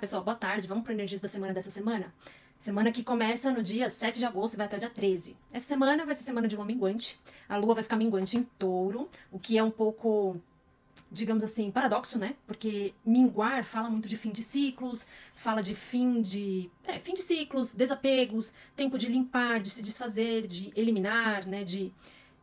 [0.00, 0.66] pessoal, boa tarde.
[0.66, 2.12] Vamos para energias da semana dessa semana?
[2.58, 5.36] Semana que começa no dia 7 de agosto e vai até o dia 13.
[5.52, 7.20] Essa semana vai ser semana de lua minguante.
[7.46, 10.40] A lua vai ficar minguante em touro, o que é um pouco,
[11.12, 12.34] digamos assim, paradoxo, né?
[12.46, 16.70] Porque minguar fala muito de fim de ciclos, fala de fim de.
[16.86, 21.62] É, fim de ciclos, desapegos, tempo de limpar, de se desfazer, de eliminar, né?
[21.62, 21.92] De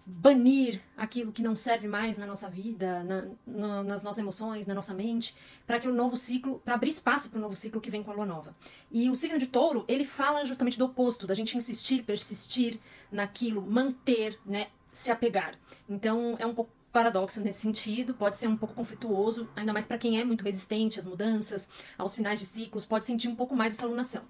[0.10, 4.74] banir aquilo que não serve mais na nossa vida, na, na, nas nossas emoções, na
[4.74, 5.36] nossa mente,
[5.66, 8.12] para que o novo ciclo, para abrir espaço para o novo ciclo que vem com
[8.12, 8.56] a lua nova.
[8.90, 12.80] E o signo de Touro, ele fala justamente do oposto, da gente insistir, persistir
[13.12, 15.56] naquilo, manter, né, se apegar.
[15.90, 19.98] Então é um pouco paradoxo nesse sentido, pode ser um pouco conflituoso, ainda mais para
[19.98, 21.68] quem é muito resistente às mudanças,
[21.98, 24.24] aos finais de ciclos, pode sentir um pouco mais essa alunação.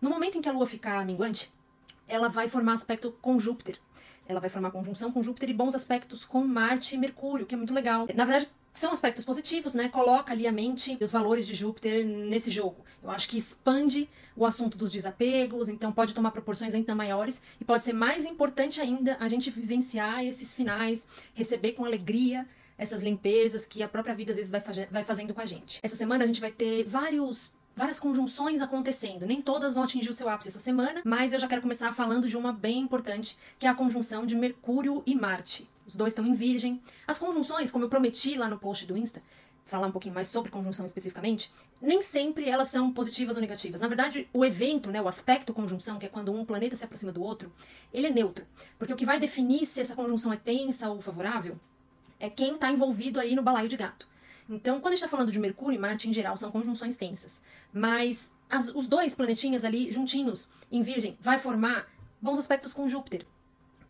[0.00, 1.52] No momento em que a lua ficar minguante,
[2.08, 3.78] ela vai formar aspecto com Júpiter,
[4.28, 7.58] ela vai formar conjunção com Júpiter e bons aspectos com Marte e Mercúrio, que é
[7.58, 8.06] muito legal.
[8.14, 9.88] Na verdade, são aspectos positivos, né?
[9.88, 12.84] Coloca ali a mente e os valores de Júpiter nesse jogo.
[13.02, 17.64] Eu acho que expande o assunto dos desapegos, então pode tomar proporções ainda maiores e
[17.64, 23.66] pode ser mais importante ainda a gente vivenciar esses finais, receber com alegria essas limpezas
[23.66, 25.80] que a própria vida às vezes vai, vai fazendo com a gente.
[25.82, 29.24] Essa semana a gente vai ter vários várias conjunções acontecendo.
[29.24, 32.28] Nem todas vão atingir o seu ápice essa semana, mas eu já quero começar falando
[32.28, 35.70] de uma bem importante, que é a conjunção de Mercúrio e Marte.
[35.86, 36.82] Os dois estão em Virgem.
[37.06, 39.22] As conjunções, como eu prometi lá no post do Insta,
[39.64, 43.80] falar um pouquinho mais sobre conjunção especificamente, nem sempre elas são positivas ou negativas.
[43.80, 47.12] Na verdade, o evento, né, o aspecto conjunção, que é quando um planeta se aproxima
[47.12, 47.52] do outro,
[47.92, 48.44] ele é neutro.
[48.78, 51.58] Porque o que vai definir se essa conjunção é tensa ou favorável
[52.18, 54.08] é quem está envolvido aí no balaio de gato.
[54.48, 57.42] Então, quando a gente está falando de Mercúrio e Marte, em geral, são conjunções tensas.
[57.72, 61.86] Mas as, os dois planetinhas ali juntinhos, em Virgem, vai formar
[62.20, 63.26] bons aspectos com Júpiter.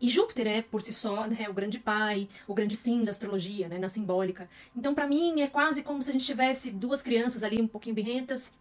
[0.00, 3.68] E Júpiter é, por si só, né, o grande pai, o grande sim da astrologia,
[3.68, 4.48] né, na simbólica.
[4.76, 7.94] Então, para mim, é quase como se a gente tivesse duas crianças ali um pouquinho
[7.94, 8.52] birrentas,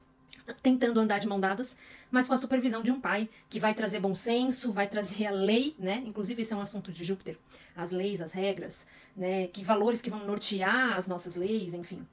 [0.61, 1.77] tentando andar de mão dadas,
[2.09, 5.31] mas com a supervisão de um pai que vai trazer bom senso, vai trazer a
[5.31, 6.03] lei, né?
[6.05, 7.37] Inclusive isso é um assunto de Júpiter,
[7.75, 9.47] as leis, as regras, né?
[9.47, 12.05] Que valores que vão nortear as nossas leis, enfim.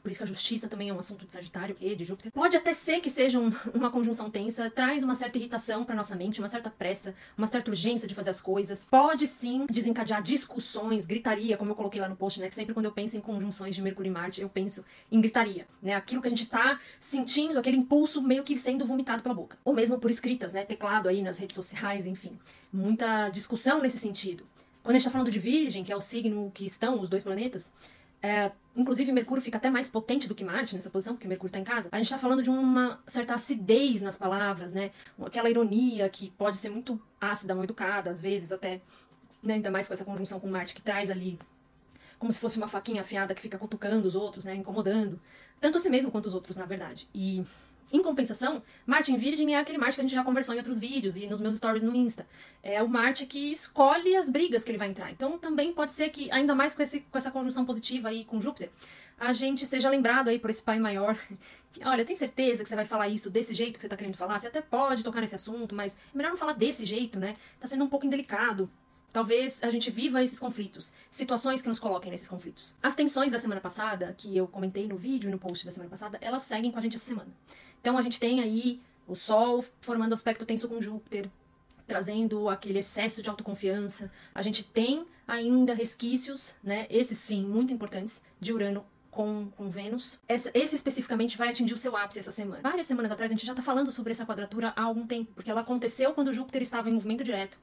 [0.00, 2.32] Por isso que a justiça também é um assunto de Sagitário, e de Júpiter.
[2.32, 6.16] Pode até ser que seja um, uma conjunção tensa, traz uma certa irritação para nossa
[6.16, 8.86] mente, uma certa pressa, uma certa urgência de fazer as coisas.
[8.90, 12.48] Pode sim desencadear discussões, gritaria, como eu coloquei lá no post, né?
[12.48, 15.66] Que sempre quando eu penso em conjunções de Mercúrio e Marte, eu penso em gritaria,
[15.82, 15.94] né?
[15.94, 19.58] Aquilo que a gente tá sentindo, aquele impulso meio que sendo vomitado pela boca.
[19.64, 20.64] Ou mesmo por escritas, né?
[20.64, 22.38] Teclado aí nas redes sociais, enfim.
[22.72, 24.44] Muita discussão nesse sentido.
[24.82, 27.22] Quando a gente tá falando de Virgem, que é o signo que estão os dois
[27.22, 27.72] planetas,
[28.22, 31.58] é, inclusive, Mercúrio fica até mais potente do que Marte nessa posição, porque Mercúrio está
[31.58, 31.88] em casa.
[31.92, 34.90] A gente está falando de uma certa acidez nas palavras, né?
[35.24, 38.80] Aquela ironia que pode ser muito ácida, mal educada, às vezes até,
[39.42, 39.54] né?
[39.54, 41.38] ainda mais com essa conjunção com Marte que traz ali
[42.18, 44.54] como se fosse uma faquinha afiada que fica cutucando os outros, né?
[44.54, 45.20] Incomodando.
[45.60, 47.08] Tanto a si mesmo quanto os outros, na verdade.
[47.14, 47.44] E
[47.90, 50.78] em compensação, Marte em Virgem é aquele Marte que a gente já conversou em outros
[50.78, 52.26] vídeos e nos meus stories no Insta.
[52.62, 55.10] É o Marte que escolhe as brigas que ele vai entrar.
[55.10, 58.40] Então também pode ser que, ainda mais com, esse, com essa conjunção positiva aí com
[58.40, 58.70] Júpiter,
[59.18, 61.18] a gente seja lembrado aí por esse pai maior.
[61.72, 64.16] Que, olha, tem certeza que você vai falar isso desse jeito que você tá querendo
[64.16, 64.38] falar?
[64.38, 67.36] Você até pode tocar nesse assunto, mas é melhor não falar desse jeito, né?
[67.58, 68.70] Tá sendo um pouco indelicado.
[69.12, 72.74] Talvez a gente viva esses conflitos, situações que nos coloquem nesses conflitos.
[72.82, 75.90] As tensões da semana passada, que eu comentei no vídeo e no post da semana
[75.90, 77.28] passada, elas seguem com a gente essa semana.
[77.80, 81.30] Então a gente tem aí o Sol formando aspecto tenso com Júpiter,
[81.86, 84.12] trazendo aquele excesso de autoconfiança.
[84.34, 90.18] A gente tem ainda resquícios, né, esses sim, muito importantes, de Urano com, com Vênus.
[90.28, 92.60] Essa, esse especificamente vai atingir o seu ápice essa semana.
[92.62, 95.50] Várias semanas atrás a gente já está falando sobre essa quadratura há algum tempo, porque
[95.50, 97.58] ela aconteceu quando Júpiter estava em movimento direto.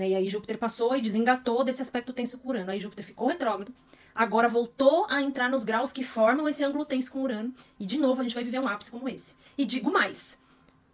[0.00, 0.08] Né?
[0.08, 2.70] E aí Júpiter passou e desengatou desse aspecto tenso com Urano.
[2.70, 3.70] Aí Júpiter ficou retrógrado,
[4.14, 7.98] agora voltou a entrar nos graus que formam esse ângulo tenso com Urano, e de
[7.98, 9.36] novo a gente vai viver um ápice como esse.
[9.58, 10.42] E digo mais,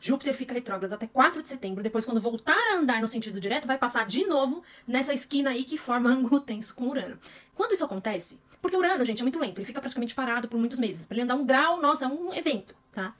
[0.00, 3.68] Júpiter fica retrógrado até 4 de setembro, depois quando voltar a andar no sentido direto,
[3.68, 7.16] vai passar de novo nessa esquina aí que forma ângulo tenso com Urano.
[7.54, 10.80] Quando isso acontece, porque Urano, gente, é muito lento, ele fica praticamente parado por muitos
[10.80, 11.06] meses.
[11.06, 13.14] Para ele andar um grau, nossa, é um evento, tá?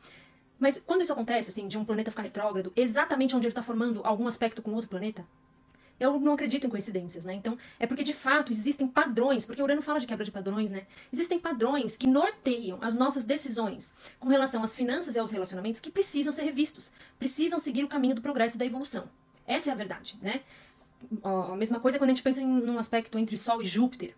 [0.59, 4.01] Mas quando isso acontece, assim, de um planeta ficar retrógrado, exatamente onde ele está formando
[4.03, 5.25] algum aspecto com outro planeta,
[5.99, 7.35] eu não acredito em coincidências, né?
[7.35, 10.87] Então, é porque de fato existem padrões, porque Urano fala de quebra de padrões, né?
[11.13, 15.91] Existem padrões que norteiam as nossas decisões com relação às finanças e aos relacionamentos que
[15.91, 19.09] precisam ser revistos, precisam seguir o caminho do progresso e da evolução.
[19.47, 20.43] Essa é a verdade, né?
[21.23, 24.15] A mesma coisa quando a gente pensa em um aspecto entre Sol e Júpiter,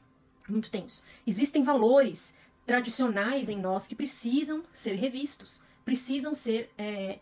[0.49, 1.05] muito tenso.
[1.27, 2.35] Existem valores
[2.67, 7.19] tradicionais em nós que precisam ser revistos, precisam ser é,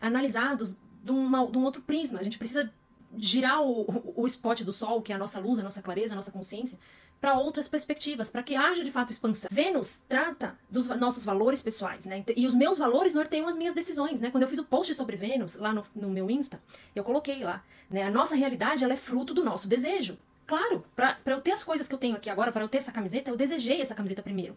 [0.00, 2.18] analisados de, uma, de um outro prisma.
[2.18, 2.72] A gente precisa
[3.16, 6.16] girar o, o spot do sol, que é a nossa luz, a nossa clareza, a
[6.16, 6.78] nossa consciência,
[7.20, 9.48] para outras perspectivas, para que haja de fato expansão.
[9.50, 12.24] Vênus trata dos nossos valores pessoais, né?
[12.36, 14.30] E os meus valores norteiam as minhas decisões, né?
[14.30, 16.60] Quando eu fiz o post sobre Vênus lá no, no meu Insta,
[16.94, 18.02] eu coloquei lá, né?
[18.02, 20.18] A nossa realidade ela é fruto do nosso desejo.
[20.46, 22.92] Claro, para eu ter as coisas que eu tenho aqui agora, para eu ter essa
[22.92, 24.56] camiseta, eu desejei essa camiseta primeiro.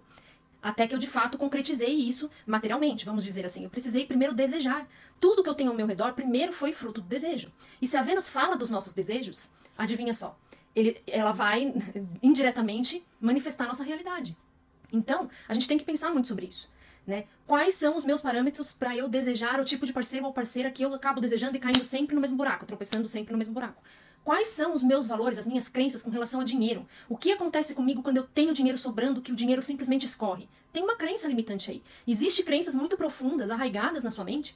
[0.62, 3.64] Até que eu de fato concretizei isso materialmente, vamos dizer assim.
[3.64, 4.88] Eu precisei primeiro desejar.
[5.20, 7.52] Tudo que eu tenho ao meu redor primeiro foi fruto do desejo.
[7.82, 10.38] E se a Vênus fala dos nossos desejos, adivinha só,
[10.76, 11.74] ele, ela vai
[12.22, 14.38] indiretamente manifestar nossa realidade.
[14.92, 16.70] Então, a gente tem que pensar muito sobre isso.
[17.08, 17.26] Né?
[17.48, 20.84] Quais são os meus parâmetros para eu desejar o tipo de parceiro ou parceira que
[20.84, 23.82] eu acabo desejando e caindo sempre no mesmo buraco, tropeçando sempre no mesmo buraco?
[24.24, 26.86] Quais são os meus valores, as minhas crenças com relação a dinheiro?
[27.08, 30.48] O que acontece comigo quando eu tenho dinheiro sobrando que o dinheiro simplesmente escorre?
[30.72, 31.84] Tem uma crença limitante aí.
[32.08, 34.56] Existem crenças muito profundas, arraigadas na sua mente,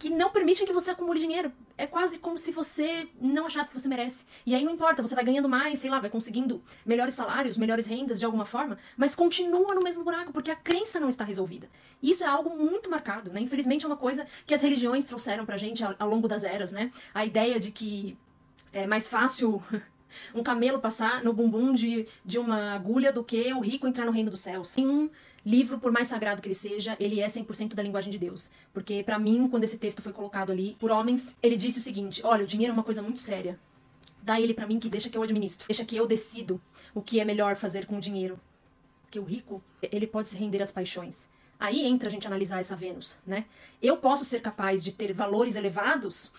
[0.00, 1.52] que não permitem que você acumule dinheiro.
[1.76, 4.24] É quase como se você não achasse que você merece.
[4.46, 7.86] E aí não importa, você vai ganhando mais, sei lá, vai conseguindo melhores salários, melhores
[7.86, 11.68] rendas de alguma forma, mas continua no mesmo buraco porque a crença não está resolvida.
[12.02, 13.40] Isso é algo muito marcado, né?
[13.40, 16.90] Infelizmente é uma coisa que as religiões trouxeram pra gente ao, longo das eras, né?
[17.12, 18.16] A ideia de que
[18.72, 19.62] é mais fácil
[20.34, 24.12] um camelo passar no bumbum de, de uma agulha do que o rico entrar no
[24.12, 24.76] reino dos céus.
[24.76, 25.10] Nenhum
[25.44, 28.50] livro, por mais sagrado que ele seja, ele é 100% da linguagem de Deus.
[28.72, 32.22] Porque, para mim, quando esse texto foi colocado ali por homens, ele disse o seguinte:
[32.24, 33.58] olha, o dinheiro é uma coisa muito séria.
[34.22, 35.66] Dá ele para mim que deixa que eu administro.
[35.66, 36.60] Deixa que eu decido
[36.94, 38.38] o que é melhor fazer com o dinheiro.
[39.02, 41.28] Porque o rico, ele pode se render às paixões.
[41.58, 43.44] Aí entra a gente analisar essa Vênus, né?
[43.82, 46.32] Eu posso ser capaz de ter valores elevados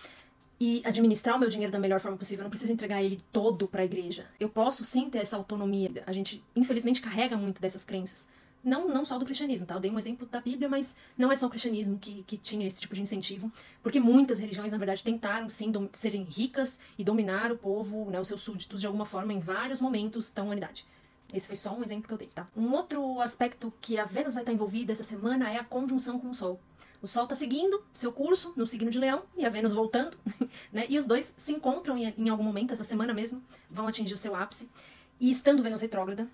[0.64, 2.42] e administrar o meu dinheiro da melhor forma possível.
[2.42, 4.26] Eu não preciso entregar ele todo para a igreja.
[4.38, 6.04] Eu posso sim ter essa autonomia.
[6.06, 8.28] A gente, infelizmente, carrega muito dessas crenças.
[8.62, 9.74] Não, não só do cristianismo, tá?
[9.74, 12.64] Eu dei um exemplo da Bíblia, mas não é só o cristianismo que, que tinha
[12.64, 13.50] esse tipo de incentivo.
[13.82, 18.28] Porque muitas religiões, na verdade, tentaram sim serem ricas e dominar o povo, né, os
[18.28, 20.86] seus súditos, de alguma forma, em vários momentos da humanidade.
[21.34, 22.46] Esse foi só um exemplo que eu dei, tá?
[22.56, 26.30] Um outro aspecto que a Vênus vai estar envolvida essa semana é a conjunção com
[26.30, 26.60] o Sol.
[27.02, 30.16] O Sol está seguindo seu curso no signo de Leão e a Vênus voltando,
[30.72, 30.86] né?
[30.88, 34.18] E os dois se encontram em, em algum momento, essa semana mesmo, vão atingir o
[34.18, 34.70] seu ápice.
[35.18, 36.28] E estando Vênus retrógrada,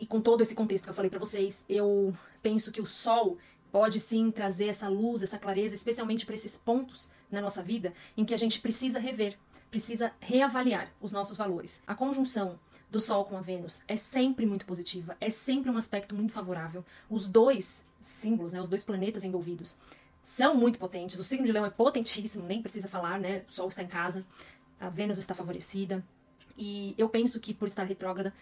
[0.00, 3.36] e com todo esse contexto que eu falei para vocês, eu penso que o Sol
[3.70, 8.24] pode sim trazer essa luz, essa clareza, especialmente para esses pontos na nossa vida em
[8.24, 9.36] que a gente precisa rever,
[9.70, 11.82] precisa reavaliar os nossos valores.
[11.86, 12.58] A conjunção
[12.90, 16.84] do Sol com a Vênus é sempre muito positiva, é sempre um aspecto muito favorável.
[17.08, 19.76] Os dois símbolos, né, os dois planetas envolvidos,
[20.22, 21.18] são muito potentes.
[21.18, 23.44] O signo de Leão é potentíssimo, nem precisa falar, né?
[23.48, 24.26] O Sol está em casa,
[24.80, 26.04] a Vênus está favorecida.
[26.56, 28.32] E eu penso que por estar retrógrada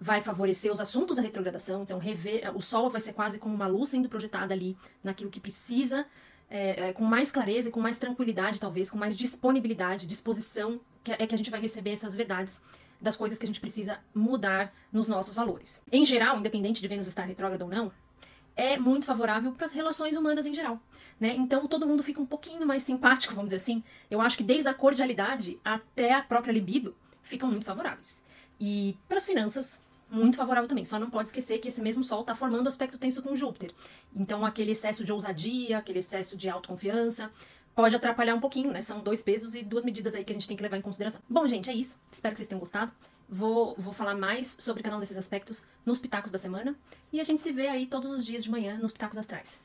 [0.00, 1.82] vai favorecer os assuntos da retrogradação.
[1.82, 5.40] Então, rever, o Sol vai ser quase como uma luz sendo projetada ali naquilo que
[5.40, 6.06] precisa,
[6.50, 11.12] é, é, com mais clareza e com mais tranquilidade, talvez, com mais disponibilidade, disposição, que
[11.12, 12.60] é que a gente vai receber essas verdades
[13.00, 15.82] das coisas que a gente precisa mudar nos nossos valores.
[15.90, 17.92] Em geral, independente de Vênus estar retrógrada ou não,
[18.56, 20.80] é muito favorável para as relações humanas em geral.
[21.20, 21.34] Né?
[21.36, 23.84] Então todo mundo fica um pouquinho mais simpático, vamos dizer assim.
[24.10, 28.24] Eu acho que desde a cordialidade até a própria libido ficam muito favoráveis.
[28.58, 30.84] E para as finanças, muito favorável também.
[30.84, 33.72] Só não pode esquecer que esse mesmo Sol está formando aspecto tenso com Júpiter.
[34.14, 37.30] Então aquele excesso de ousadia, aquele excesso de autoconfiança,
[37.76, 38.80] pode atrapalhar um pouquinho, né?
[38.80, 41.20] São dois pesos e duas medidas aí que a gente tem que levar em consideração.
[41.28, 42.00] Bom, gente, é isso.
[42.10, 42.90] Espero que vocês tenham gostado.
[43.28, 46.74] Vou, vou falar mais sobre cada um desses aspectos nos Pitacos da Semana.
[47.12, 49.60] E a gente se vê aí todos os dias de manhã nos Pitacos Astrais.